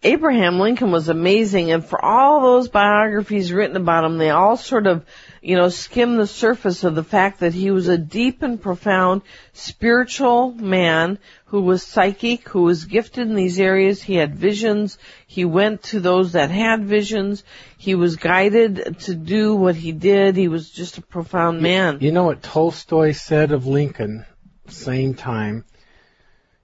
Abraham 0.00 0.60
Lincoln 0.60 0.92
was 0.92 1.08
amazing, 1.08 1.72
and 1.72 1.84
for 1.84 2.02
all 2.02 2.40
those 2.40 2.68
biographies 2.68 3.52
written 3.52 3.76
about 3.76 4.04
him, 4.04 4.16
they 4.16 4.30
all 4.30 4.56
sort 4.56 4.86
of, 4.86 5.04
you 5.42 5.56
know, 5.56 5.68
skim 5.68 6.16
the 6.16 6.28
surface 6.28 6.84
of 6.84 6.94
the 6.94 7.02
fact 7.02 7.40
that 7.40 7.52
he 7.52 7.72
was 7.72 7.88
a 7.88 7.98
deep 7.98 8.42
and 8.42 8.62
profound 8.62 9.22
spiritual 9.52 10.52
man 10.52 11.18
who 11.46 11.62
was 11.62 11.82
psychic, 11.82 12.48
who 12.48 12.62
was 12.62 12.84
gifted 12.84 13.28
in 13.28 13.34
these 13.34 13.58
areas. 13.58 14.00
He 14.00 14.14
had 14.14 14.36
visions. 14.36 14.98
He 15.26 15.44
went 15.44 15.82
to 15.84 15.98
those 15.98 16.32
that 16.32 16.52
had 16.52 16.84
visions. 16.84 17.42
He 17.76 17.96
was 17.96 18.14
guided 18.14 19.00
to 19.00 19.16
do 19.16 19.56
what 19.56 19.74
he 19.74 19.90
did. 19.90 20.36
He 20.36 20.46
was 20.46 20.70
just 20.70 20.96
a 20.96 21.02
profound 21.02 21.60
man. 21.60 21.98
You 22.00 22.12
know 22.12 22.24
what 22.24 22.40
Tolstoy 22.40 23.12
said 23.12 23.50
of 23.50 23.66
Lincoln, 23.66 24.24
same 24.70 25.14
time? 25.14 25.64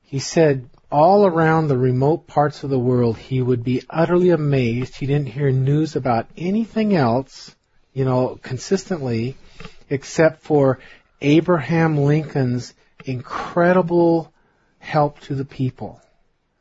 He 0.02 0.18
said, 0.18 0.68
all 0.90 1.26
around 1.26 1.68
the 1.68 1.76
remote 1.76 2.26
parts 2.26 2.62
of 2.62 2.70
the 2.70 2.78
world, 2.78 3.18
he 3.18 3.42
would 3.42 3.64
be 3.64 3.82
utterly 3.90 4.30
amazed. 4.30 4.96
He 4.96 5.06
didn't 5.06 5.28
hear 5.28 5.50
news 5.50 5.96
about 5.96 6.28
anything 6.36 6.94
else, 6.94 7.54
you 7.92 8.04
know, 8.04 8.38
consistently, 8.42 9.36
except 9.90 10.42
for 10.42 10.78
Abraham 11.20 11.98
Lincoln's 11.98 12.72
incredible 13.04 14.32
help 14.78 15.20
to 15.20 15.34
the 15.34 15.44
people. 15.44 16.00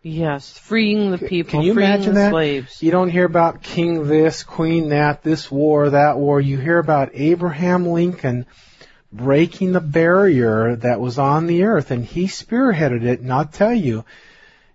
Yes, 0.02 0.56
freeing 0.58 1.10
the 1.10 1.18
people, 1.18 1.52
Can 1.52 1.62
you 1.62 1.74
freeing 1.74 1.90
imagine 1.90 2.14
that? 2.14 2.30
slaves. 2.30 2.84
You 2.84 2.92
don't 2.92 3.10
hear 3.10 3.26
about 3.26 3.64
king 3.64 4.08
this, 4.08 4.44
queen 4.44 4.90
that, 4.90 5.24
this 5.24 5.50
war, 5.50 5.90
that 5.90 6.18
war. 6.18 6.40
You 6.40 6.60
hear 6.60 6.78
about 6.78 7.10
Abraham 7.14 7.88
Lincoln 7.88 8.46
breaking 9.16 9.72
the 9.72 9.82
barrier 9.82 10.76
that 10.78 11.00
was 11.00 11.18
on 11.18 11.48
the 11.48 11.64
earth, 11.64 11.92
and 11.92 12.06
he 12.06 12.26
spearheaded 12.26 13.04
it. 13.04 13.22
And 13.22 13.32
I'll 13.32 13.46
tell 13.46 13.74
you, 13.74 14.06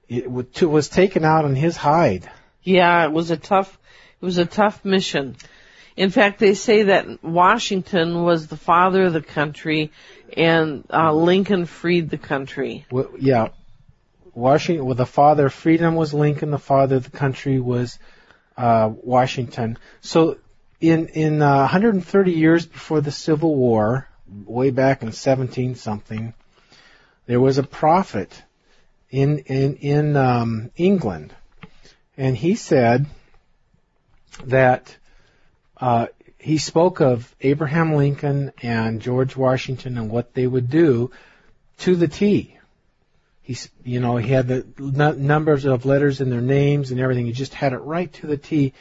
it 0.08 0.30
was 0.30 0.88
taken 0.88 1.24
out 1.24 1.44
on 1.44 1.54
his 1.54 1.76
hide. 1.76 2.28
Yeah, 2.62 3.04
it 3.04 3.12
was 3.12 3.30
a 3.30 3.36
tough, 3.36 3.78
it 4.20 4.24
was 4.24 4.38
a 4.38 4.44
tough 4.44 4.84
mission. 4.84 5.36
In 5.96 6.10
fact, 6.10 6.38
they 6.38 6.54
say 6.54 6.84
that 6.84 7.22
Washington 7.22 8.22
was 8.22 8.46
the 8.46 8.56
father 8.56 9.04
of 9.04 9.12
the 9.12 9.22
country 9.22 9.90
and 10.36 10.84
uh, 10.92 11.12
Lincoln 11.12 11.66
freed 11.66 12.10
the 12.10 12.18
country. 12.18 12.86
Well, 12.90 13.10
yeah, 13.18 13.48
Washington. 14.34 14.86
Well, 14.86 14.94
the 14.94 15.06
father 15.06 15.46
of 15.46 15.52
freedom 15.52 15.96
was 15.96 16.14
Lincoln. 16.14 16.50
The 16.50 16.58
father 16.58 16.96
of 16.96 17.04
the 17.04 17.16
country 17.16 17.60
was 17.60 17.98
uh, 18.56 18.90
Washington. 19.02 19.78
So, 20.00 20.38
in 20.80 21.08
in 21.08 21.42
uh, 21.42 21.58
130 21.58 22.32
years 22.32 22.66
before 22.66 23.00
the 23.00 23.10
Civil 23.10 23.54
War, 23.54 24.08
way 24.44 24.70
back 24.70 25.02
in 25.02 25.12
17 25.12 25.74
something, 25.74 26.34
there 27.26 27.40
was 27.40 27.58
a 27.58 27.62
prophet 27.62 28.42
in 29.10 29.38
in 29.40 29.74
in 29.76 30.16
um, 30.16 30.70
England, 30.76 31.34
and 32.16 32.36
he 32.36 32.54
said 32.54 33.06
that 34.44 34.96
uh, 35.80 36.06
he 36.38 36.58
spoke 36.58 37.00
of 37.00 37.34
Abraham 37.40 37.94
Lincoln 37.94 38.52
and 38.62 39.00
George 39.00 39.36
Washington 39.36 39.98
and 39.98 40.10
what 40.10 40.34
they 40.34 40.46
would 40.46 40.70
do 40.70 41.10
to 41.78 41.96
the 41.96 42.08
T. 42.08 42.56
He's, 43.42 43.68
you 43.84 44.00
know, 44.00 44.16
he 44.16 44.28
had 44.30 44.46
the 44.46 44.64
n- 44.78 45.26
numbers 45.26 45.64
of 45.64 45.84
letters 45.84 46.20
in 46.20 46.30
their 46.30 46.40
names 46.40 46.90
and 46.92 47.00
everything. 47.00 47.26
He 47.26 47.32
just 47.32 47.54
had 47.54 47.72
it 47.72 47.78
right 47.78 48.12
to 48.14 48.26
the 48.26 48.36
T. 48.36 48.72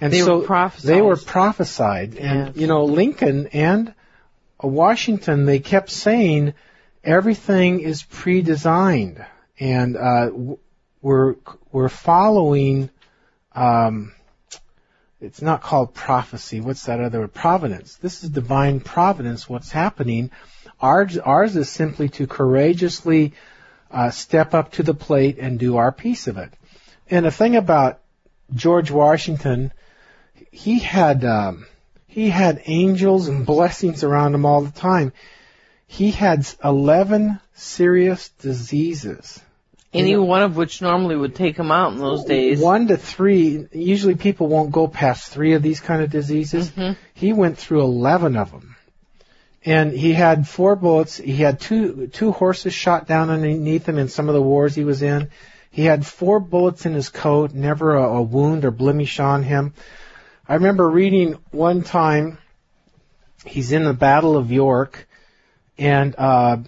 And 0.00 0.12
They 0.12 0.20
so 0.20 0.38
were 0.38 0.46
prophesied. 0.46 0.88
they 0.94 1.02
were 1.02 1.16
prophesied. 1.16 2.16
And, 2.16 2.46
Yes. 2.48 2.56
you 2.56 2.66
know, 2.68 2.84
Lincoln 2.84 3.48
and 3.48 3.92
Washington, 4.62 5.44
they 5.44 5.60
kept 5.60 5.90
saying 5.90 6.54
everything 7.04 7.80
is 7.80 8.02
pre-designed. 8.02 9.24
And, 9.58 9.96
uh, 9.96 10.30
we're, 11.00 11.36
we're 11.70 11.88
following, 11.88 12.90
um, 13.54 14.12
it's 15.20 15.42
not 15.42 15.62
called 15.62 15.94
prophecy. 15.94 16.60
What's 16.60 16.86
that 16.86 17.00
other 17.00 17.20
word? 17.20 17.34
Providence. 17.34 17.96
This 17.96 18.22
is 18.22 18.30
divine 18.30 18.80
providence. 18.80 19.48
What's 19.48 19.70
happening? 19.70 20.30
Ours, 20.80 21.18
ours 21.18 21.56
is 21.56 21.68
simply 21.68 22.08
to 22.10 22.26
courageously 22.26 23.32
uh, 23.90 24.10
step 24.10 24.54
up 24.54 24.72
to 24.72 24.82
the 24.82 24.94
plate 24.94 25.38
and 25.38 25.58
do 25.58 25.76
our 25.76 25.90
piece 25.90 26.28
of 26.28 26.36
it. 26.36 26.52
And 27.10 27.24
the 27.26 27.30
thing 27.30 27.56
about 27.56 28.00
George 28.54 28.90
Washington, 28.90 29.72
he 30.52 30.78
had 30.78 31.24
um, 31.24 31.66
he 32.08 32.30
had 32.30 32.62
angels 32.66 33.28
and 33.28 33.46
blessings 33.46 34.02
around 34.02 34.34
him 34.34 34.44
all 34.44 34.62
the 34.62 34.72
time. 34.72 35.12
He 35.86 36.10
had 36.10 36.46
eleven 36.64 37.38
serious 37.54 38.30
diseases. 38.40 39.40
Any 39.94 40.10
You 40.10 40.16
know- 40.18 40.24
one 40.24 40.42
of 40.42 40.56
which 40.56 40.82
normally 40.82 41.16
would 41.16 41.34
take 41.34 41.56
him 41.56 41.70
out 41.70 41.92
in 41.92 41.98
those 41.98 42.24
days. 42.24 42.60
One 42.60 42.88
to 42.88 42.96
three. 42.96 43.66
Usually 43.72 44.14
people 44.14 44.48
won't 44.48 44.72
go 44.72 44.86
past 44.88 45.30
three 45.32 45.52
of 45.54 45.62
these 45.62 45.80
kind 45.80 46.02
of 46.02 46.10
diseases. 46.10 46.70
Mhm. 46.70 46.96
He 47.14 47.32
went 47.32 47.56
through 47.56 47.82
11 47.82 48.36
of 48.36 48.50
them. 48.50 48.76
And 49.64 49.92
he 49.92 50.12
had 50.12 50.46
four 50.46 50.76
bullets. 50.76 51.16
He 51.16 51.36
had 51.36 51.60
two, 51.60 52.08
two 52.12 52.32
horses 52.32 52.74
shot 52.74 53.06
down 53.06 53.30
underneath 53.30 53.88
him 53.88 53.98
in 53.98 54.08
some 54.08 54.28
of 54.28 54.34
the 54.34 54.42
wars 54.42 54.74
he 54.74 54.84
was 54.84 55.02
in. 55.02 55.28
He 55.70 55.84
had 55.84 56.04
four 56.06 56.38
bullets 56.40 56.86
in 56.86 56.94
his 56.94 57.08
coat, 57.08 57.52
never 57.54 57.94
a, 57.96 58.02
a 58.18 58.22
wound 58.22 58.64
or 58.64 58.70
blemish 58.70 59.20
on 59.20 59.42
him. 59.42 59.72
I 60.48 60.54
remember 60.54 60.88
reading 60.88 61.38
one 61.50 61.82
time, 61.82 62.38
he's 63.44 63.72
in 63.72 63.84
the 63.84 63.92
Battle 63.92 64.36
of 64.36 64.50
York, 64.50 65.06
and, 65.76 66.14
uh, 66.16 66.58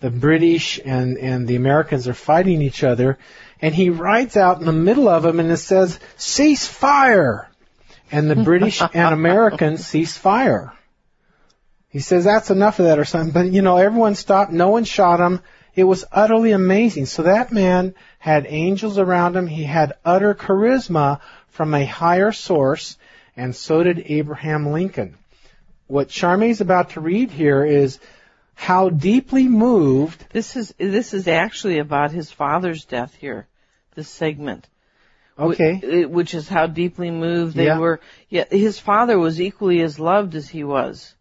the 0.00 0.10
British 0.10 0.80
and, 0.84 1.18
and 1.18 1.46
the 1.46 1.56
Americans 1.56 2.08
are 2.08 2.14
fighting 2.14 2.62
each 2.62 2.84
other, 2.84 3.18
and 3.62 3.74
he 3.74 3.90
rides 3.90 4.36
out 4.36 4.60
in 4.60 4.66
the 4.66 4.72
middle 4.72 5.08
of 5.08 5.22
them 5.22 5.40
and 5.40 5.50
it 5.50 5.58
says, 5.58 5.98
cease 6.16 6.66
fire! 6.66 7.48
And 8.10 8.30
the 8.30 8.36
British 8.36 8.82
and 8.94 9.14
Americans 9.14 9.86
cease 9.86 10.16
fire. 10.16 10.72
He 11.88 12.00
says 12.00 12.24
that's 12.24 12.50
enough 12.50 12.78
of 12.78 12.86
that 12.86 12.98
or 12.98 13.04
something. 13.04 13.32
But 13.32 13.52
you 13.52 13.62
know, 13.62 13.76
everyone 13.76 14.14
stopped. 14.14 14.52
No 14.52 14.68
one 14.70 14.84
shot 14.84 15.20
him. 15.20 15.40
It 15.74 15.84
was 15.84 16.04
utterly 16.10 16.52
amazing. 16.52 17.06
So 17.06 17.24
that 17.24 17.52
man 17.52 17.94
had 18.18 18.46
angels 18.48 18.98
around 18.98 19.36
him. 19.36 19.46
He 19.46 19.64
had 19.64 19.94
utter 20.04 20.34
charisma 20.34 21.20
from 21.48 21.74
a 21.74 21.84
higher 21.84 22.32
source, 22.32 22.96
and 23.36 23.54
so 23.54 23.82
did 23.82 24.02
Abraham 24.06 24.72
Lincoln. 24.72 25.16
What 25.86 26.10
Charmaine's 26.10 26.60
about 26.60 26.90
to 26.90 27.00
read 27.00 27.30
here 27.30 27.64
is 27.64 27.98
how 28.54 28.90
deeply 28.90 29.48
moved. 29.48 30.24
This 30.30 30.56
is 30.56 30.74
this 30.78 31.14
is 31.14 31.26
actually 31.26 31.78
about 31.78 32.12
his 32.12 32.30
father's 32.30 32.84
death 32.84 33.14
here. 33.14 33.46
This 33.94 34.08
segment. 34.08 34.68
Okay. 35.38 36.04
Which 36.04 36.34
is 36.34 36.48
how 36.48 36.66
deeply 36.66 37.10
moved 37.10 37.56
they 37.56 37.66
Yeah. 37.66 37.78
were. 37.78 38.00
Yeah, 38.28 38.44
his 38.50 38.78
father 38.78 39.18
was 39.18 39.40
equally 39.40 39.80
as 39.80 39.98
loved 39.98 40.34
as 40.34 40.48
he 40.48 40.62
was, 40.62 41.14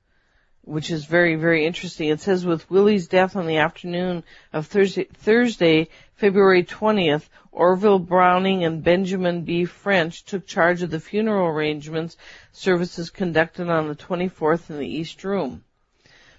which 0.64 0.92
is 0.92 1.06
very, 1.06 1.36
very 1.36 1.66
interesting. 1.66 2.10
It 2.10 2.20
says 2.20 2.46
with 2.46 2.70
Willie's 2.70 3.08
death 3.08 3.38
on 3.38 3.48
the 3.48 3.58
afternoon 3.58 4.24
of 4.52 4.68
Thursday, 4.68 5.06
Thursday, 5.14 5.88
February 6.16 6.64
20th, 6.64 7.30
Orville 7.60 8.00
Browning 8.00 8.64
and 8.64 8.82
Benjamin 8.84 9.44
B. 9.44 9.66
French 9.66 10.24
took 10.24 10.48
charge 10.48 10.82
of 10.82 10.90
the 10.90 11.00
funeral 11.00 11.48
arrangements, 11.48 12.16
services 12.54 13.10
conducted 13.10 13.70
on 13.70 13.90
the 13.90 13.96
24th 13.96 14.70
in 14.70 14.78
the 14.80 14.88
East 14.88 15.24
Room. 15.26 15.64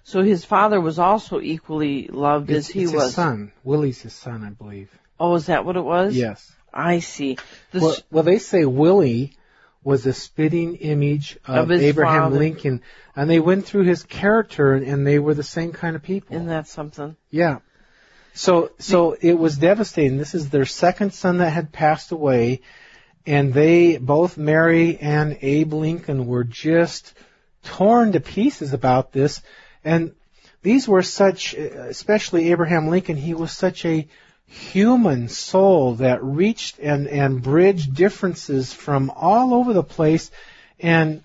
So 0.03 0.23
his 0.23 0.47
father 0.47 0.81
was 0.81 0.99
also 0.99 1.41
equally 1.41 2.09
loved 2.09 2.51
It's, 2.51 2.69
as 2.69 2.73
he 2.75 2.83
it's 2.85 2.93
was. 2.93 3.05
his 3.05 3.15
son. 3.15 3.53
Willie's 3.65 4.01
his 4.01 4.15
son, 4.15 4.43
I 4.43 4.51
believe. 4.51 4.91
Oh, 5.21 5.35
is 5.35 5.47
that 5.47 5.67
what 5.67 5.77
it 5.77 5.85
was? 5.85 6.17
Yes. 6.17 6.51
I 6.73 7.01
see. 7.01 7.37
The 7.73 7.81
Well, 7.81 7.93
s- 7.93 8.03
well, 8.11 8.23
they 8.25 8.39
say 8.39 8.65
Willie 8.65 9.37
was 9.85 10.07
a 10.07 10.15
spitting 10.15 10.77
image 10.77 11.39
of, 11.45 11.71
Of 11.71 11.83
Abraham 11.83 12.23
father. 12.23 12.39
Lincoln, 12.39 12.81
and 13.15 13.29
they 13.29 13.41
went 13.41 13.67
through 13.67 13.85
his 13.85 14.03
character, 14.05 14.73
and, 14.75 14.87
and 14.87 15.07
they 15.07 15.19
were 15.19 15.35
the 15.35 15.43
same 15.43 15.73
kind 15.73 15.97
of 15.97 16.03
people. 16.03 16.37
Isn't 16.37 16.49
that 16.49 16.67
something? 16.69 17.17
Yeah. 17.31 17.59
So 18.35 18.71
so 18.79 19.17
it 19.21 19.39
was 19.39 19.59
devastating. 19.59 20.19
This 20.19 20.35
is 20.35 20.51
their 20.51 20.65
second 20.65 21.13
son 21.13 21.39
that 21.39 21.51
had 21.51 21.73
passed 21.73 22.13
away, 22.13 22.61
and 23.27 23.53
they 23.53 23.97
both 23.97 24.39
Mary 24.39 24.99
and 24.99 25.39
Abe 25.43 25.73
Lincoln 25.73 26.27
were 26.27 26.45
just 26.45 27.15
torn 27.65 28.13
to 28.13 28.21
pieces 28.21 28.73
about 28.73 29.13
this. 29.13 29.43
And 29.85 30.13
these 30.63 30.87
were 30.87 31.03
such, 31.03 31.55
especially 31.55 32.51
Abraham 32.51 32.89
Lincoln, 32.89 33.17
he 33.17 33.35
was 33.35 33.53
such 33.53 33.85
a 33.85 34.07
human 34.47 35.29
soul 35.29 35.95
that 35.97 36.23
reached 36.23 36.79
and 36.79 37.09
and 37.09 37.43
bridged 37.43 37.95
differences 37.95 38.73
from 38.73 39.11
all 39.11 39.55
over 39.55 39.73
the 39.73 39.83
place, 39.83 40.31
and 40.79 41.23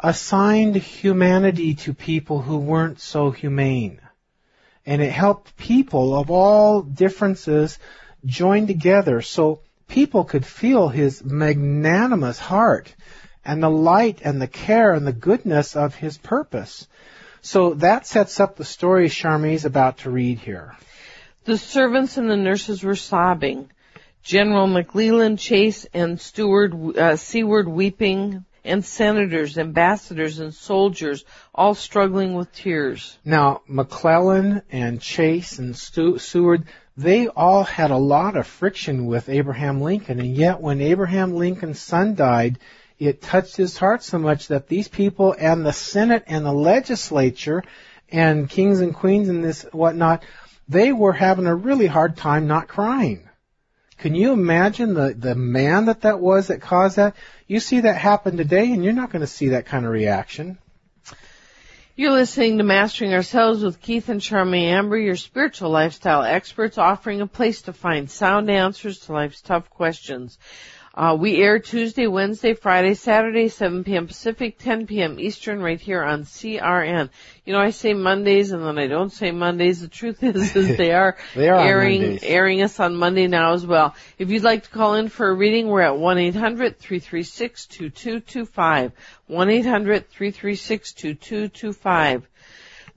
assigned 0.00 0.76
humanity 0.76 1.74
to 1.74 1.92
people 1.94 2.40
who 2.40 2.58
weren't 2.58 3.00
so 3.00 3.30
humane 3.30 4.00
and 4.88 5.02
it 5.02 5.12
helped 5.12 5.54
people 5.58 6.14
of 6.14 6.30
all 6.30 6.80
differences 6.80 7.78
join 8.24 8.66
together 8.66 9.20
so 9.20 9.60
people 9.86 10.24
could 10.24 10.46
feel 10.46 10.88
his 10.88 11.22
magnanimous 11.22 12.38
heart 12.38 12.94
and 13.44 13.62
the 13.62 13.68
light 13.68 14.22
and 14.24 14.40
the 14.40 14.46
care 14.46 14.94
and 14.94 15.06
the 15.06 15.12
goodness 15.12 15.76
of 15.76 15.94
his 15.94 16.16
purpose. 16.16 16.88
So 17.42 17.74
that 17.74 18.06
sets 18.06 18.40
up 18.40 18.56
the 18.56 18.64
story 18.64 19.10
Charmy's 19.10 19.66
about 19.66 19.98
to 19.98 20.10
read 20.10 20.38
here. 20.38 20.74
The 21.44 21.58
servants 21.58 22.16
and 22.16 22.30
the 22.30 22.38
nurses 22.38 22.82
were 22.82 22.96
sobbing. 22.96 23.70
General 24.22 24.66
McClellan, 24.66 25.36
Chase, 25.36 25.86
and 25.92 26.18
Stewart, 26.18 26.72
uh, 26.96 27.16
Seward 27.16 27.68
weeping, 27.68 28.42
and 28.68 28.84
senators, 28.84 29.58
ambassadors, 29.58 30.38
and 30.38 30.54
soldiers 30.54 31.24
all 31.54 31.74
struggling 31.74 32.34
with 32.34 32.52
tears. 32.52 33.18
Now, 33.24 33.62
McClellan 33.66 34.62
and 34.70 35.00
Chase 35.00 35.58
and 35.58 35.76
Stu- 35.76 36.18
Seward, 36.18 36.64
they 36.96 37.28
all 37.28 37.64
had 37.64 37.90
a 37.90 37.96
lot 37.96 38.36
of 38.36 38.46
friction 38.46 39.06
with 39.06 39.28
Abraham 39.28 39.80
Lincoln, 39.80 40.20
and 40.20 40.36
yet 40.36 40.60
when 40.60 40.80
Abraham 40.80 41.34
Lincoln's 41.34 41.80
son 41.80 42.14
died, 42.14 42.58
it 42.98 43.22
touched 43.22 43.56
his 43.56 43.78
heart 43.78 44.02
so 44.02 44.18
much 44.18 44.48
that 44.48 44.68
these 44.68 44.88
people 44.88 45.34
and 45.38 45.64
the 45.64 45.72
Senate 45.72 46.24
and 46.26 46.44
the 46.44 46.52
legislature 46.52 47.62
and 48.10 48.50
kings 48.50 48.80
and 48.80 48.94
queens 48.94 49.28
and 49.28 49.44
this 49.44 49.62
whatnot, 49.72 50.24
they 50.68 50.92
were 50.92 51.12
having 51.12 51.46
a 51.46 51.54
really 51.54 51.86
hard 51.86 52.16
time 52.16 52.46
not 52.46 52.68
crying. 52.68 53.27
Can 53.98 54.14
you 54.14 54.32
imagine 54.32 54.94
the, 54.94 55.12
the 55.12 55.34
man 55.34 55.86
that 55.86 56.02
that 56.02 56.20
was 56.20 56.48
that 56.48 56.60
caused 56.60 56.96
that? 56.96 57.16
You 57.48 57.58
see 57.58 57.80
that 57.80 57.96
happen 57.96 58.36
today 58.36 58.72
and 58.72 58.84
you're 58.84 58.92
not 58.92 59.10
going 59.10 59.20
to 59.20 59.26
see 59.26 59.48
that 59.48 59.66
kind 59.66 59.84
of 59.84 59.90
reaction. 59.90 60.58
You're 61.96 62.12
listening 62.12 62.58
to 62.58 62.64
Mastering 62.64 63.12
Ourselves 63.12 63.64
with 63.64 63.82
Keith 63.82 64.08
and 64.08 64.20
Charmaine 64.20 64.68
Amber, 64.68 64.96
your 64.96 65.16
spiritual 65.16 65.70
lifestyle 65.70 66.22
experts 66.22 66.78
offering 66.78 67.20
a 67.20 67.26
place 67.26 67.62
to 67.62 67.72
find 67.72 68.08
sound 68.08 68.48
answers 68.48 69.00
to 69.00 69.12
life's 69.12 69.40
tough 69.40 69.68
questions. 69.68 70.38
Uh, 70.98 71.14
we 71.14 71.36
air 71.36 71.60
Tuesday, 71.60 72.08
Wednesday, 72.08 72.54
Friday, 72.54 72.94
Saturday, 72.94 73.46
7 73.46 73.84
p.m. 73.84 74.08
Pacific, 74.08 74.58
10 74.58 74.88
p.m. 74.88 75.20
Eastern, 75.20 75.62
right 75.62 75.80
here 75.80 76.02
on 76.02 76.24
CRN. 76.24 77.08
You 77.44 77.52
know, 77.52 77.60
I 77.60 77.70
say 77.70 77.94
Mondays 77.94 78.50
and 78.50 78.64
then 78.64 78.80
I 78.80 78.88
don't 78.88 79.12
say 79.12 79.30
Mondays. 79.30 79.80
The 79.80 79.86
truth 79.86 80.24
is, 80.24 80.56
is 80.56 80.76
they 80.76 80.90
are, 80.90 81.16
They 81.36 81.50
are 81.50 81.60
airing, 81.60 82.18
airing 82.24 82.62
us 82.62 82.80
on 82.80 82.96
Monday 82.96 83.28
now 83.28 83.52
as 83.52 83.64
well. 83.64 83.94
If 84.18 84.30
you'd 84.30 84.42
like 84.42 84.64
to 84.64 84.70
call 84.70 84.94
in 84.94 85.08
for 85.08 85.28
a 85.28 85.34
reading, 85.34 85.68
we're 85.68 85.82
at 85.82 85.92
1-800-336-2225. 85.92 88.90
1-800-336-2225. 89.30 92.22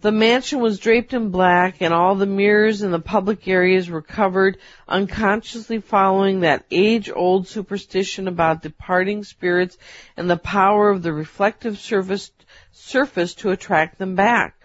The 0.01 0.11
mansion 0.11 0.59
was 0.61 0.79
draped 0.79 1.13
in 1.13 1.29
black 1.29 1.75
and 1.79 1.93
all 1.93 2.15
the 2.15 2.25
mirrors 2.25 2.81
in 2.81 2.89
the 2.89 2.99
public 2.99 3.47
areas 3.47 3.87
were 3.87 4.01
covered, 4.01 4.57
unconsciously 4.87 5.79
following 5.79 6.39
that 6.39 6.65
age-old 6.71 7.47
superstition 7.47 8.27
about 8.27 8.63
departing 8.63 9.23
spirits 9.23 9.77
and 10.17 10.27
the 10.27 10.37
power 10.37 10.89
of 10.89 11.03
the 11.03 11.13
reflective 11.13 11.77
surface, 11.77 12.31
surface 12.71 13.35
to 13.35 13.51
attract 13.51 13.99
them 13.99 14.15
back. 14.15 14.55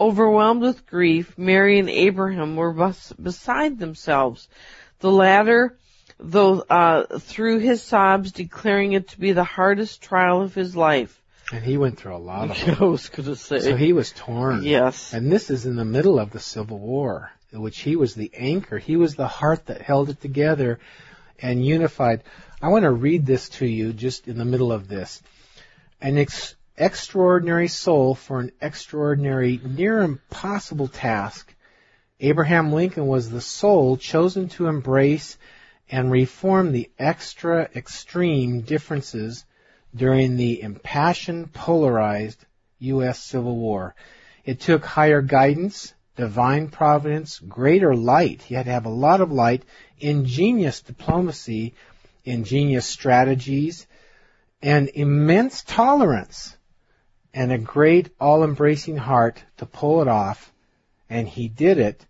Overwhelmed 0.00 0.62
with 0.62 0.86
grief, 0.86 1.36
Mary 1.36 1.78
and 1.78 1.90
Abraham 1.90 2.56
were 2.56 2.72
bes- 2.72 3.12
beside 3.12 3.78
themselves. 3.78 4.48
The 5.00 5.12
latter, 5.12 5.76
though, 6.18 6.60
uh, 6.60 7.18
through 7.18 7.58
his 7.58 7.82
sobs 7.82 8.32
declaring 8.32 8.92
it 8.92 9.08
to 9.08 9.20
be 9.20 9.32
the 9.32 9.44
hardest 9.44 10.00
trial 10.00 10.40
of 10.40 10.54
his 10.54 10.74
life. 10.74 11.20
And 11.52 11.64
he 11.64 11.76
went 11.76 11.98
through 11.98 12.16
a 12.16 12.18
lot 12.18 12.50
of. 12.50 12.80
I 12.80 12.84
was 12.84 13.08
gonna 13.08 13.36
say. 13.36 13.60
So 13.60 13.76
he 13.76 13.92
was 13.92 14.12
torn. 14.12 14.62
yes. 14.62 15.12
And 15.12 15.30
this 15.30 15.50
is 15.50 15.66
in 15.66 15.76
the 15.76 15.84
middle 15.84 16.18
of 16.18 16.30
the 16.30 16.40
Civil 16.40 16.78
War, 16.78 17.30
in 17.52 17.60
which 17.62 17.80
he 17.80 17.96
was 17.96 18.14
the 18.14 18.32
anchor. 18.34 18.78
He 18.78 18.96
was 18.96 19.14
the 19.14 19.28
heart 19.28 19.66
that 19.66 19.80
held 19.82 20.10
it 20.10 20.20
together 20.20 20.80
and 21.40 21.64
unified. 21.64 22.22
I 22.60 22.68
want 22.68 22.82
to 22.84 22.90
read 22.90 23.26
this 23.26 23.48
to 23.50 23.66
you 23.66 23.92
just 23.92 24.26
in 24.26 24.38
the 24.38 24.44
middle 24.44 24.72
of 24.72 24.88
this. 24.88 25.22
An 26.00 26.18
ex- 26.18 26.54
extraordinary 26.76 27.68
soul 27.68 28.14
for 28.14 28.40
an 28.40 28.50
extraordinary, 28.60 29.60
near 29.62 30.00
impossible 30.02 30.88
task. 30.88 31.54
Abraham 32.18 32.72
Lincoln 32.72 33.06
was 33.06 33.30
the 33.30 33.40
soul 33.40 33.96
chosen 33.98 34.48
to 34.50 34.66
embrace 34.66 35.36
and 35.90 36.10
reform 36.10 36.72
the 36.72 36.90
extra 36.98 37.68
extreme 37.76 38.62
differences 38.62 39.44
during 39.94 40.36
the 40.36 40.60
impassioned, 40.60 41.52
polarized 41.52 42.44
U.S. 42.78 43.18
Civil 43.18 43.56
War. 43.56 43.94
It 44.44 44.60
took 44.60 44.84
higher 44.84 45.22
guidance, 45.22 45.94
divine 46.16 46.68
providence, 46.68 47.38
greater 47.38 47.94
light. 47.94 48.42
He 48.42 48.54
had 48.54 48.66
to 48.66 48.72
have 48.72 48.86
a 48.86 48.90
lot 48.90 49.20
of 49.20 49.32
light, 49.32 49.64
ingenious 49.98 50.80
diplomacy, 50.80 51.74
ingenious 52.24 52.86
strategies, 52.86 53.86
and 54.62 54.90
immense 54.94 55.62
tolerance, 55.62 56.56
and 57.32 57.52
a 57.52 57.58
great 57.58 58.10
all-embracing 58.20 58.96
heart 58.96 59.42
to 59.58 59.66
pull 59.66 60.02
it 60.02 60.08
off. 60.08 60.52
And 61.08 61.28
he 61.28 61.48
did 61.48 61.78
it, 61.78 62.04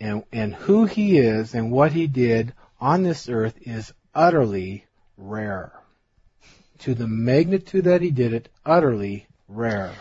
and, 0.00 0.24
and 0.32 0.54
who 0.54 0.86
he 0.86 1.18
is 1.18 1.54
and 1.54 1.70
what 1.70 1.92
he 1.92 2.06
did 2.06 2.54
on 2.80 3.02
this 3.02 3.28
earth 3.28 3.58
is 3.62 3.92
utterly 4.14 4.84
rare. 5.16 5.72
To 6.80 6.94
the 6.94 7.08
magnitude 7.08 7.84
that 7.84 8.02
he 8.02 8.10
did 8.10 8.32
it, 8.32 8.48
utterly 8.64 9.26
rare. 9.48 9.92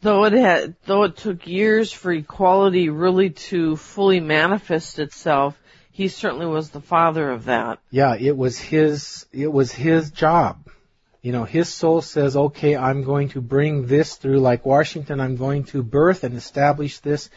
Though 0.00 0.24
it 0.24 0.32
had, 0.32 0.74
though 0.84 1.04
it 1.04 1.16
took 1.16 1.46
years 1.46 1.92
for 1.92 2.12
equality 2.12 2.88
really 2.88 3.30
to 3.30 3.76
fully 3.76 4.20
manifest 4.20 4.98
itself, 4.98 5.58
he 5.92 6.08
certainly 6.08 6.46
was 6.46 6.70
the 6.70 6.80
father 6.80 7.30
of 7.30 7.44
that. 7.44 7.78
Yeah, 7.90 8.16
it 8.16 8.36
was 8.36 8.58
his, 8.58 9.26
it 9.32 9.52
was 9.52 9.72
his 9.72 10.10
job. 10.10 10.68
You 11.22 11.32
know, 11.32 11.44
his 11.44 11.72
soul 11.72 12.02
says, 12.02 12.36
okay, 12.36 12.76
I'm 12.76 13.02
going 13.04 13.30
to 13.30 13.40
bring 13.40 13.86
this 13.86 14.16
through 14.16 14.40
like 14.40 14.66
Washington, 14.66 15.20
I'm 15.20 15.36
going 15.36 15.64
to 15.64 15.82
birth 15.82 16.24
and 16.24 16.36
establish 16.36 16.98
this. 16.98 17.30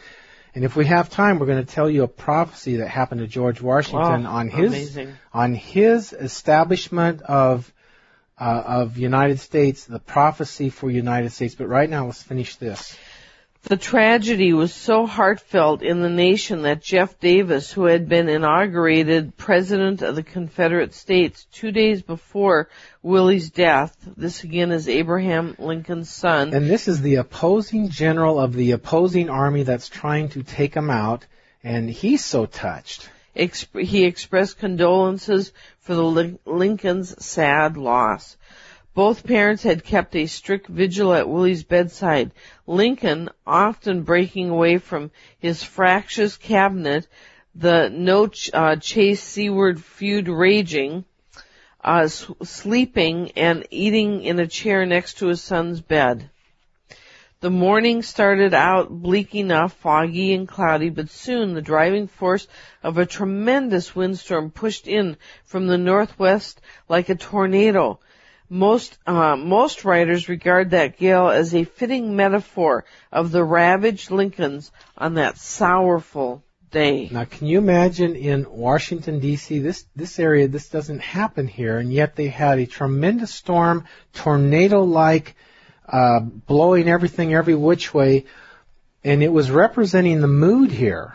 And 0.54 0.64
if 0.64 0.76
we 0.76 0.86
have 0.86 1.08
time, 1.08 1.38
we're 1.38 1.46
going 1.46 1.64
to 1.64 1.72
tell 1.72 1.88
you 1.88 2.02
a 2.02 2.08
prophecy 2.08 2.76
that 2.76 2.88
happened 2.88 3.20
to 3.20 3.26
George 3.26 3.60
Washington 3.62 4.24
Wow, 4.24 4.30
on 4.30 4.48
his, 4.48 4.72
amazing. 4.72 5.14
on 5.32 5.54
his 5.54 6.12
establishment 6.12 7.22
of, 7.22 7.72
uh, 8.40 8.62
of 8.66 8.98
United 8.98 9.40
States, 9.40 9.84
the 9.84 9.98
prophecy 9.98 10.70
for 10.70 10.90
United 10.90 11.32
States. 11.32 11.54
But 11.54 11.68
right 11.68 11.88
now, 11.88 12.06
let's 12.06 12.22
finish 12.22 12.56
this. 12.56 12.96
The 13.64 13.76
tragedy 13.76 14.52
was 14.52 14.72
so 14.72 15.04
heartfelt 15.04 15.82
in 15.82 16.00
the 16.00 16.08
nation 16.08 16.62
that 16.62 16.80
Jeff 16.80 17.18
Davis, 17.18 17.72
who 17.72 17.84
had 17.84 18.08
been 18.08 18.28
inaugurated 18.28 19.36
President 19.36 20.00
of 20.00 20.14
the 20.14 20.22
Confederate 20.22 20.94
States 20.94 21.44
two 21.52 21.72
days 21.72 22.00
before 22.00 22.68
Willie's 23.02 23.50
death, 23.50 23.96
this 24.16 24.44
again 24.44 24.70
is 24.70 24.88
Abraham 24.88 25.56
Lincoln's 25.58 26.08
son, 26.08 26.54
And 26.54 26.70
this 26.70 26.86
is 26.86 27.02
the 27.02 27.16
opposing 27.16 27.90
general 27.90 28.38
of 28.38 28.54
the 28.54 28.70
opposing 28.70 29.28
army 29.28 29.64
that's 29.64 29.88
trying 29.88 30.28
to 30.30 30.44
take 30.44 30.74
him 30.74 30.88
out, 30.88 31.26
and 31.62 31.90
he's 31.90 32.24
so 32.24 32.46
touched. 32.46 33.10
Exp- 33.38 33.82
he 33.82 34.04
expressed 34.04 34.58
condolences 34.58 35.52
for 35.80 35.94
the 35.94 36.04
Lin- 36.04 36.38
Lincoln's 36.44 37.24
sad 37.24 37.76
loss. 37.76 38.36
Both 38.94 39.24
parents 39.24 39.62
had 39.62 39.84
kept 39.84 40.16
a 40.16 40.26
strict 40.26 40.66
vigil 40.66 41.14
at 41.14 41.28
Willie's 41.28 41.62
bedside. 41.62 42.32
Lincoln, 42.66 43.28
often 43.46 44.02
breaking 44.02 44.50
away 44.50 44.78
from 44.78 45.12
his 45.38 45.62
fractious 45.62 46.36
cabinet, 46.36 47.06
the 47.54 47.90
no 47.90 48.26
ch- 48.26 48.50
uh, 48.52 48.76
Chase 48.76 49.22
Seward 49.22 49.80
feud 49.82 50.28
raging, 50.28 51.04
uh, 51.84 52.02
s- 52.04 52.26
sleeping 52.42 53.30
and 53.36 53.66
eating 53.70 54.24
in 54.24 54.40
a 54.40 54.46
chair 54.48 54.84
next 54.84 55.18
to 55.18 55.28
his 55.28 55.40
son's 55.40 55.80
bed. 55.80 56.28
The 57.40 57.50
morning 57.50 58.02
started 58.02 58.52
out 58.52 58.90
bleak 58.90 59.32
enough, 59.36 59.72
foggy 59.74 60.34
and 60.34 60.48
cloudy, 60.48 60.90
but 60.90 61.08
soon 61.08 61.54
the 61.54 61.62
driving 61.62 62.08
force 62.08 62.48
of 62.82 62.98
a 62.98 63.06
tremendous 63.06 63.94
windstorm 63.94 64.50
pushed 64.50 64.88
in 64.88 65.16
from 65.44 65.68
the 65.68 65.78
northwest 65.78 66.60
like 66.88 67.08
a 67.08 67.14
tornado. 67.14 68.00
Most 68.50 68.98
uh, 69.06 69.36
most 69.36 69.84
writers 69.84 70.28
regard 70.28 70.70
that 70.70 70.96
gale 70.96 71.28
as 71.28 71.54
a 71.54 71.62
fitting 71.62 72.16
metaphor 72.16 72.84
of 73.12 73.30
the 73.30 73.44
ravaged 73.44 74.10
Lincolns 74.10 74.72
on 74.96 75.14
that 75.14 75.38
sorrowful 75.38 76.42
day. 76.72 77.08
Now, 77.08 77.24
can 77.24 77.46
you 77.46 77.58
imagine 77.58 78.16
in 78.16 78.50
Washington 78.50 79.20
D.C. 79.20 79.60
this 79.60 79.84
this 79.94 80.18
area? 80.18 80.48
This 80.48 80.70
doesn't 80.70 81.02
happen 81.02 81.46
here, 81.46 81.78
and 81.78 81.92
yet 81.92 82.16
they 82.16 82.28
had 82.28 82.58
a 82.58 82.66
tremendous 82.66 83.32
storm, 83.32 83.84
tornado-like, 84.12 85.36
uh, 85.88 86.20
blowing 86.20 86.88
everything 86.88 87.34
every 87.34 87.54
which 87.54 87.94
way, 87.94 88.26
and 89.04 89.22
it 89.22 89.32
was 89.32 89.50
representing 89.50 90.20
the 90.20 90.28
mood 90.28 90.70
here. 90.70 91.14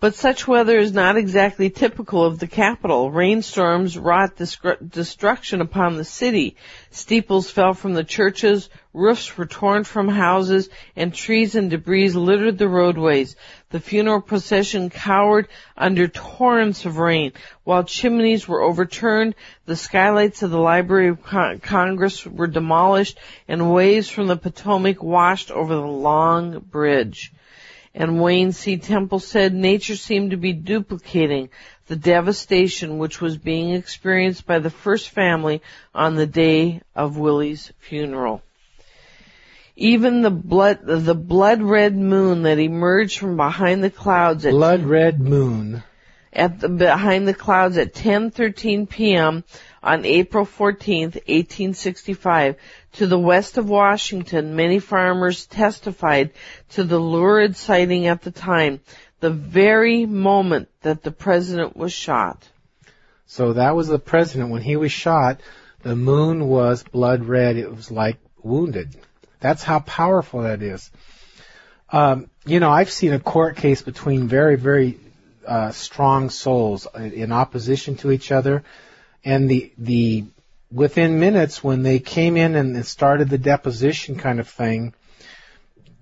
But 0.00 0.14
such 0.14 0.48
weather 0.48 0.78
is 0.78 0.92
not 0.92 1.18
exactly 1.18 1.68
typical 1.68 2.24
of 2.24 2.38
the 2.38 2.46
capital. 2.46 3.10
Rainstorms 3.10 3.98
wrought 3.98 4.34
destruction 4.36 5.60
upon 5.60 5.96
the 5.96 6.06
city. 6.06 6.56
Steeples 6.90 7.50
fell 7.50 7.74
from 7.74 7.92
the 7.92 8.02
churches, 8.02 8.70
roofs 8.94 9.36
were 9.36 9.44
torn 9.44 9.84
from 9.84 10.08
houses, 10.08 10.70
and 10.96 11.12
trees 11.12 11.54
and 11.54 11.68
debris 11.68 12.08
littered 12.12 12.56
the 12.56 12.66
roadways. 12.66 13.36
The 13.70 13.78
funeral 13.78 14.20
procession 14.20 14.90
cowered 14.90 15.46
under 15.76 16.08
torrents 16.08 16.86
of 16.86 16.98
rain. 16.98 17.32
While 17.62 17.84
chimneys 17.84 18.48
were 18.48 18.62
overturned, 18.62 19.36
the 19.64 19.76
skylights 19.76 20.42
of 20.42 20.50
the 20.50 20.58
Library 20.58 21.08
of 21.08 21.22
Congress 21.62 22.26
were 22.26 22.48
demolished, 22.48 23.18
and 23.46 23.72
waves 23.72 24.08
from 24.08 24.26
the 24.26 24.36
Potomac 24.36 25.04
washed 25.04 25.52
over 25.52 25.72
the 25.72 25.80
long 25.82 26.58
bridge. 26.58 27.32
And 27.94 28.20
Wayne 28.20 28.50
C. 28.50 28.76
Temple 28.76 29.20
said 29.20 29.54
nature 29.54 29.96
seemed 29.96 30.32
to 30.32 30.36
be 30.36 30.52
duplicating 30.52 31.48
the 31.86 31.96
devastation 31.96 32.98
which 32.98 33.20
was 33.20 33.36
being 33.36 33.70
experienced 33.70 34.46
by 34.46 34.58
the 34.58 34.70
first 34.70 35.10
family 35.10 35.62
on 35.94 36.16
the 36.16 36.26
day 36.26 36.82
of 36.96 37.18
Willie's 37.18 37.72
funeral. 37.78 38.42
Even 39.80 40.20
the 40.20 40.30
blood, 40.30 40.80
the 40.84 41.14
blood 41.14 41.62
red 41.62 41.96
moon 41.96 42.42
that 42.42 42.58
emerged 42.58 43.18
from 43.18 43.38
behind 43.38 43.82
the 43.82 43.90
clouds 43.90 44.44
at 44.44 44.52
blood 44.52 44.82
red 44.82 45.18
moon 45.20 45.82
at 46.34 46.60
the 46.60 46.68
behind 46.68 47.26
the 47.26 47.32
clouds 47.32 47.78
at 47.78 47.94
10:13 47.94 48.88
p.m. 48.90 49.42
on 49.82 50.04
April 50.04 50.44
14th, 50.44 51.14
1865, 51.14 52.56
to 52.92 53.06
the 53.06 53.18
west 53.18 53.56
of 53.56 53.70
Washington, 53.70 54.54
many 54.54 54.80
farmers 54.80 55.46
testified 55.46 56.32
to 56.72 56.84
the 56.84 56.98
lurid 56.98 57.56
sighting 57.56 58.06
at 58.06 58.20
the 58.20 58.30
time, 58.30 58.80
the 59.20 59.30
very 59.30 60.04
moment 60.04 60.68
that 60.82 61.02
the 61.02 61.10
president 61.10 61.74
was 61.74 61.92
shot. 61.92 62.46
So 63.24 63.54
that 63.54 63.74
was 63.74 63.88
the 63.88 63.98
president 63.98 64.50
when 64.50 64.62
he 64.62 64.76
was 64.76 64.92
shot. 64.92 65.40
The 65.82 65.96
moon 65.96 66.48
was 66.48 66.82
blood 66.82 67.24
red. 67.24 67.56
It 67.56 67.74
was 67.74 67.90
like 67.90 68.18
wounded. 68.42 68.94
That's 69.40 69.62
how 69.62 69.80
powerful 69.80 70.42
that 70.42 70.62
is. 70.62 70.90
Um, 71.92 72.30
you 72.46 72.60
know, 72.60 72.70
I've 72.70 72.90
seen 72.90 73.12
a 73.12 73.18
court 73.20 73.56
case 73.56 73.82
between 73.82 74.28
very, 74.28 74.56
very 74.56 74.98
uh, 75.46 75.72
strong 75.72 76.30
souls 76.30 76.86
in 76.94 77.32
opposition 77.32 77.96
to 77.96 78.12
each 78.12 78.30
other, 78.30 78.62
and 79.24 79.50
the 79.50 79.72
the 79.76 80.24
within 80.70 81.18
minutes 81.18 81.64
when 81.64 81.82
they 81.82 81.98
came 81.98 82.36
in 82.36 82.54
and 82.54 82.86
started 82.86 83.28
the 83.28 83.38
deposition 83.38 84.16
kind 84.16 84.38
of 84.38 84.48
thing, 84.48 84.94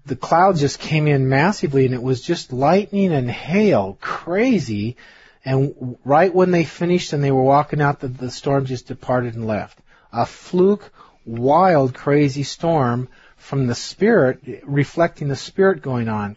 the 0.04 0.16
cloud 0.16 0.56
just 0.56 0.78
came 0.78 1.06
in 1.06 1.28
massively, 1.28 1.86
and 1.86 1.94
it 1.94 2.02
was 2.02 2.20
just 2.20 2.52
lightning 2.52 3.12
and 3.12 3.30
hail, 3.30 3.96
crazy. 4.00 4.96
And 5.44 5.96
right 6.04 6.34
when 6.34 6.50
they 6.50 6.64
finished 6.64 7.12
and 7.12 7.24
they 7.24 7.30
were 7.30 7.42
walking 7.42 7.80
out, 7.80 8.00
the, 8.00 8.08
the 8.08 8.30
storm 8.30 8.66
just 8.66 8.88
departed 8.88 9.34
and 9.34 9.46
left. 9.46 9.78
A 10.12 10.26
fluke, 10.26 10.90
wild, 11.24 11.94
crazy 11.94 12.42
storm 12.42 13.08
from 13.38 13.66
the 13.66 13.74
spirit, 13.74 14.62
reflecting 14.64 15.28
the 15.28 15.36
spirit 15.36 15.82
going 15.82 16.08
on. 16.08 16.36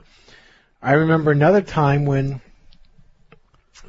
I 0.82 0.94
remember 0.94 1.32
another 1.32 1.62
time 1.62 2.06
when 2.06 2.42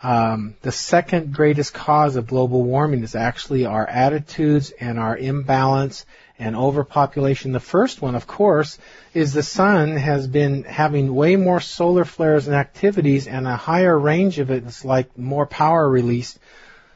um, 0.00 0.54
the 0.62 0.70
second 0.70 1.34
greatest 1.34 1.74
cause 1.74 2.14
of 2.14 2.28
global 2.28 2.62
warming 2.62 3.02
is 3.02 3.16
actually 3.16 3.66
our 3.66 3.84
attitudes 3.84 4.70
and 4.70 4.96
our 4.96 5.16
imbalance 5.16 6.06
and 6.38 6.54
overpopulation. 6.54 7.52
The 7.52 7.60
first 7.60 8.00
one, 8.00 8.14
of 8.14 8.26
course, 8.26 8.78
is 9.14 9.32
the 9.32 9.42
sun 9.42 9.96
has 9.96 10.26
been 10.26 10.64
having 10.64 11.14
way 11.14 11.36
more 11.36 11.60
solar 11.60 12.04
flares 12.04 12.46
and 12.46 12.56
activities 12.56 13.26
and 13.26 13.46
a 13.46 13.56
higher 13.56 13.98
range 13.98 14.38
of 14.38 14.50
it. 14.50 14.64
It's 14.64 14.84
like 14.84 15.16
more 15.18 15.46
power 15.46 15.88
released 15.88 16.38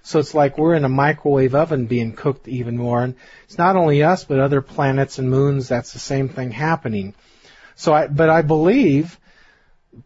so 0.03 0.19
it's 0.19 0.35
like 0.35 0.59
we're 0.59 0.75
in 0.75 0.85
a 0.85 0.89
microwave 0.89 1.55
oven 1.55 1.87
being 1.87 2.13
cooked 2.13 2.49
even 2.49 2.77
more. 2.77 3.03
And 3.03 3.15
it's 3.45 3.59
not 3.59 3.77
only 3.77 4.03
us, 4.03 4.25
but 4.25 4.41
other 4.41 4.61
planets 4.61 5.19
and 5.19 5.31
moons, 5.31 5.69
that's 5.69 5.93
the 5.93 6.01
same 6.01 6.29
thing 6.29 6.51
happening. 6.51 7.15
So 7.77 7.93
I, 7.93 8.09
but 8.09 8.29
I 8.29 8.43
believe, 8.43 9.19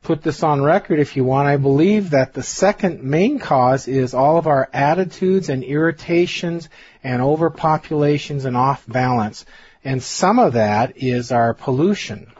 put 0.02 0.22
this 0.22 0.42
on 0.42 0.62
record 0.62 0.98
if 0.98 1.16
you 1.16 1.24
want, 1.24 1.48
I 1.48 1.56
believe 1.56 2.10
that 2.10 2.32
the 2.32 2.42
second 2.42 3.02
main 3.02 3.38
cause 3.38 3.86
is 3.86 4.14
all 4.14 4.38
of 4.38 4.46
our 4.46 4.68
attitudes 4.72 5.48
and 5.48 5.62
irritations 5.62 6.68
and 7.04 7.22
overpopulations 7.22 8.44
and 8.44 8.56
off 8.56 8.84
balance. 8.86 9.44
And 9.84 10.02
some 10.02 10.38
of 10.38 10.54
that 10.54 10.96
is 10.96 11.30
our 11.30 11.54
pollution. 11.54 12.32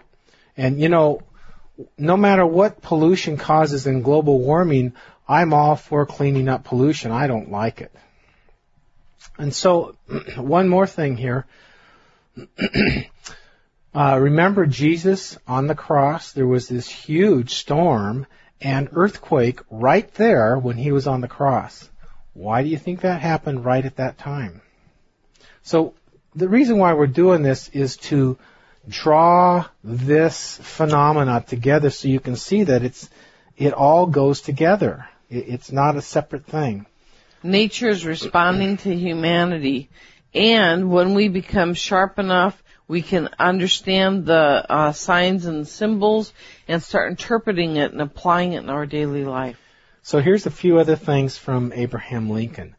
And 0.57 0.81
you 0.81 0.89
know, 0.89 1.23
no 1.99 2.17
matter 2.17 2.45
what 2.45 2.83
pollution 2.83 3.37
causes 3.37 3.87
in 3.87 4.03
global 4.03 4.41
warming, 4.41 4.95
I'm 5.29 5.53
all 5.53 5.77
for 5.77 6.07
cleaning 6.07 6.49
up 6.49 6.65
pollution. 6.65 7.13
I 7.13 7.27
don't 7.27 7.51
like 7.51 7.81
it. 7.81 7.93
And 9.39 9.55
so, 9.55 9.97
one 10.37 10.69
more 10.69 10.87
thing 10.87 11.17
here. 11.17 11.47
uh, 13.97 14.19
remember 14.19 14.67
Jesus 14.67 15.39
on 15.47 15.67
the 15.67 15.75
cross? 15.75 16.33
There 16.33 16.47
was 16.47 16.69
this 16.69 16.89
huge 16.89 17.55
storm, 17.55 18.27
and 18.61 18.89
earthquake 18.93 19.61
right 19.71 20.13
there 20.15 20.59
when 20.59 20.77
he 20.77 20.93
was 20.93 21.07
on 21.07 21.21
the 21.21 21.29
cross. 21.29 21.89
Why 22.33 22.63
do 22.63 22.69
you 22.69 22.79
think 22.79 23.01
that 23.01 23.21
happened 23.21 23.65
right 23.65 23.85
at 23.85 23.97
that 23.97 24.19
time? 24.19 24.63
So 25.63 25.95
the 26.35 26.49
reason 26.49 26.79
why 26.79 26.95
we're 26.95 27.07
doing 27.07 27.43
this 27.43 27.69
is 27.69 27.97
to 28.09 28.39
draw 28.89 29.67
this 29.83 30.59
phenomena 30.63 31.45
together 31.47 31.91
so 31.91 32.09
you 32.09 32.21
can 32.21 32.37
see 32.37 32.65
that 32.65 32.83
it's 32.83 33.09
it 33.57 33.73
all 33.73 34.07
goes 34.07 34.43
together. 34.43 35.09
It's 35.31 35.73
not 35.73 35.97
a 35.97 36.03
separate 36.03 36.47
thing. 36.47 36.87
Nature 37.43 37.89
is 37.89 38.05
responding 38.05 38.77
to 38.79 38.95
humanity, 38.95 39.89
and 40.35 40.91
when 40.91 41.15
we 41.15 41.29
become 41.29 41.75
sharp 41.75 42.19
enough, 42.19 42.63
we 42.89 43.03
can 43.03 43.29
understand 43.39 44.27
the 44.27 44.65
uh, 44.69 44.93
signs 44.93 45.47
and 45.47 45.67
symbols 45.67 46.33
and 46.69 46.83
start 46.83 47.11
interpreting 47.11 47.77
it 47.77 47.93
and 47.93 48.01
applying 48.01 48.53
it 48.53 48.63
in 48.63 48.71
our 48.71 48.87
daily 48.87 49.25
life. 49.25 49.59
So 50.03 50.21
here's 50.21 50.47
a 50.47 50.51
few 50.51 50.79
other 50.79 50.97
things 50.97 51.37
from 51.37 51.73
Abraham 51.75 52.31
Lincoln. 52.31 52.77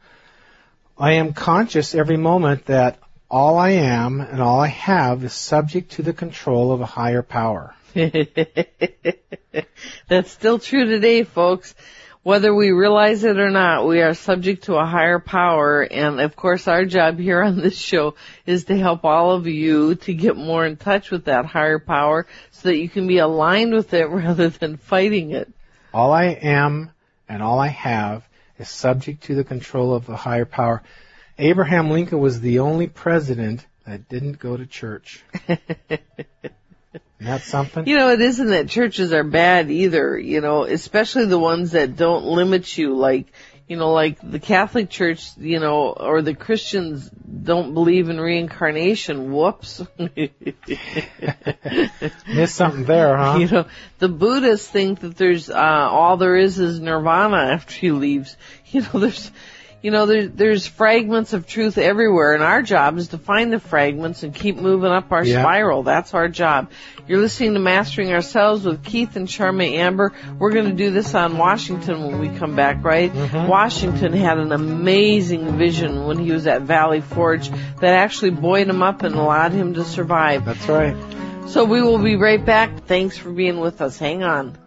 I 0.97 1.13
am 1.13 1.33
conscious 1.33 1.93
every 1.93 2.17
moment 2.17 2.65
that 2.67 2.99
all 3.29 3.57
I 3.57 3.71
am 3.71 4.21
and 4.21 4.41
all 4.41 4.61
I 4.61 4.67
have 4.67 5.23
is 5.23 5.33
subject 5.33 5.91
to 5.93 6.03
the 6.03 6.13
control 6.13 6.71
of 6.71 6.79
a 6.79 6.85
higher 6.85 7.21
power. 7.21 7.75
That's 10.07 10.31
still 10.31 10.59
true 10.59 10.85
today, 10.85 11.23
folks. 11.23 11.75
Whether 12.27 12.53
we 12.53 12.71
realize 12.71 13.23
it 13.23 13.39
or 13.39 13.49
not, 13.49 13.87
we 13.87 14.01
are 14.01 14.13
subject 14.13 14.65
to 14.65 14.75
a 14.75 14.85
higher 14.85 15.17
power, 15.17 15.81
and 15.81 16.19
of 16.19 16.35
course 16.35 16.67
our 16.67 16.83
job 16.83 17.19
here 17.19 17.41
on 17.41 17.61
this 17.61 17.77
show 17.77 18.15
is 18.45 18.65
to 18.65 18.75
help 18.75 19.05
all 19.05 19.31
of 19.31 19.47
you 19.47 19.95
to 19.95 20.13
get 20.13 20.35
more 20.35 20.65
in 20.65 20.75
touch 20.75 21.09
with 21.09 21.23
that 21.23 21.45
higher 21.45 21.79
power 21.79 22.27
so 22.51 22.67
that 22.67 22.75
you 22.75 22.89
can 22.89 23.07
be 23.07 23.19
aligned 23.19 23.73
with 23.73 23.93
it 23.93 24.09
rather 24.09 24.49
than 24.49 24.75
fighting 24.75 25.31
it. 25.31 25.49
All 25.93 26.11
I 26.11 26.25
am 26.25 26.91
and 27.29 27.41
all 27.41 27.59
I 27.59 27.69
have 27.69 28.27
is 28.59 28.67
subject 28.67 29.23
to 29.27 29.35
the 29.35 29.45
control 29.45 29.93
of 29.93 30.05
the 30.05 30.17
higher 30.17 30.43
power. 30.43 30.83
Abraham 31.37 31.91
Lincoln 31.91 32.19
was 32.19 32.41
the 32.41 32.59
only 32.59 32.87
president 32.87 33.65
that 33.85 34.09
didn't 34.09 34.37
go 34.37 34.57
to 34.57 34.65
church. 34.65 35.23
That's 37.19 37.45
something. 37.45 37.87
You 37.87 37.97
know, 37.97 38.09
it 38.11 38.21
isn't 38.21 38.47
that 38.47 38.69
churches 38.69 39.11
are 39.11 39.23
bad 39.23 39.71
either, 39.71 40.17
you 40.17 40.41
know, 40.41 40.63
especially 40.63 41.25
the 41.25 41.39
ones 41.39 41.71
that 41.71 41.95
don't 41.95 42.25
limit 42.25 42.77
you, 42.77 42.95
like, 42.95 43.33
you 43.67 43.75
know, 43.75 43.91
like 43.91 44.19
the 44.21 44.39
Catholic 44.39 44.89
Church, 44.89 45.31
you 45.37 45.59
know, 45.59 45.89
or 45.89 46.21
the 46.21 46.35
Christians 46.35 47.09
don't 47.09 47.73
believe 47.73 48.09
in 48.09 48.19
reincarnation. 48.19 49.33
Whoops. 49.33 49.83
Missed 52.27 52.55
something 52.55 52.85
there, 52.85 53.17
huh? 53.17 53.37
You 53.39 53.47
know, 53.47 53.65
the 53.99 54.07
Buddhists 54.07 54.67
think 54.67 54.99
that 55.01 55.17
there's, 55.17 55.49
uh, 55.49 55.55
all 55.55 56.17
there 56.17 56.37
is 56.37 56.59
is 56.59 56.79
nirvana 56.79 57.53
after 57.53 57.73
he 57.73 57.91
leaves. 57.91 58.37
You 58.69 58.81
know, 58.81 58.99
there's, 58.99 59.31
you 59.81 59.91
know, 59.91 60.05
there, 60.07 60.27
there's 60.27 60.65
fragments 60.65 61.33
of 61.33 61.45
truth 61.45 61.77
everywhere, 61.77 62.33
and 62.33 62.43
our 62.43 62.61
job 62.61 62.97
is 62.97 63.09
to 63.09 63.17
find 63.17 63.53
the 63.53 63.59
fragments 63.59 64.23
and 64.23 64.33
keep 64.33 64.57
moving 64.57 64.91
up 64.91 65.11
our 65.11 65.23
yeah. 65.23 65.41
spiral. 65.41 65.83
That's 65.83 66.13
our 66.13 66.27
job. 66.27 66.71
You're 67.07 67.19
listening 67.19 67.53
to 67.53 67.59
Mastering 67.59 68.11
Ourselves 68.11 68.65
with 68.65 68.83
Keith 68.83 69.15
and 69.15 69.27
Charmaine 69.27 69.73
Amber. 69.73 70.13
We're 70.39 70.51
going 70.51 70.65
to 70.65 70.75
do 70.75 70.91
this 70.91 71.13
on 71.13 71.37
Washington 71.37 72.03
when 72.03 72.19
we 72.19 72.29
come 72.37 72.55
back, 72.55 72.83
right? 72.83 73.13
Mm-hmm. 73.13 73.47
Washington 73.47 74.13
had 74.13 74.39
an 74.39 74.51
amazing 74.51 75.57
vision 75.57 76.05
when 76.05 76.17
he 76.17 76.31
was 76.31 76.47
at 76.47 76.63
Valley 76.63 77.01
Forge 77.01 77.49
that 77.49 77.93
actually 77.93 78.31
buoyed 78.31 78.67
him 78.67 78.81
up 78.81 79.03
and 79.03 79.15
allowed 79.15 79.51
him 79.51 79.75
to 79.75 79.85
survive. 79.85 80.45
That's 80.45 80.67
right. 80.67 80.97
So 81.47 81.63
we 81.63 81.81
will 81.81 81.99
be 81.99 82.15
right 82.15 82.43
back. 82.43 82.85
Thanks 82.87 83.17
for 83.17 83.31
being 83.31 83.59
with 83.59 83.79
us. 83.81 83.97
Hang 83.97 84.23
on. 84.23 84.57